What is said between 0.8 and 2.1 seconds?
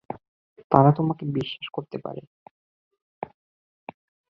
তোমাকে বিশ্বাস করতে